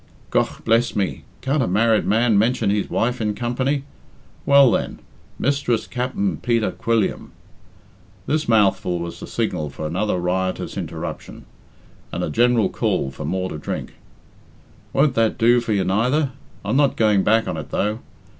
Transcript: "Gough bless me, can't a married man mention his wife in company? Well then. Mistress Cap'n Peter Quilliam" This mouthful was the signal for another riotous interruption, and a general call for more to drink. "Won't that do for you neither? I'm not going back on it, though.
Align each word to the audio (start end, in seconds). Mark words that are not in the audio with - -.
"Gough 0.31 0.63
bless 0.65 0.95
me, 0.95 1.25
can't 1.41 1.61
a 1.61 1.67
married 1.67 2.07
man 2.07 2.35
mention 2.35 2.71
his 2.71 2.89
wife 2.89 3.21
in 3.21 3.35
company? 3.35 3.83
Well 4.47 4.71
then. 4.71 4.97
Mistress 5.37 5.85
Cap'n 5.85 6.37
Peter 6.37 6.71
Quilliam" 6.71 7.33
This 8.25 8.49
mouthful 8.49 8.97
was 8.97 9.19
the 9.19 9.27
signal 9.27 9.69
for 9.69 9.85
another 9.85 10.17
riotous 10.17 10.75
interruption, 10.75 11.45
and 12.11 12.23
a 12.23 12.31
general 12.31 12.67
call 12.69 13.11
for 13.11 13.25
more 13.25 13.49
to 13.49 13.59
drink. 13.59 13.93
"Won't 14.91 15.13
that 15.13 15.37
do 15.37 15.59
for 15.61 15.71
you 15.71 15.83
neither? 15.83 16.31
I'm 16.65 16.77
not 16.77 16.97
going 16.97 17.23
back 17.23 17.47
on 17.47 17.55
it, 17.55 17.69
though. 17.69 17.99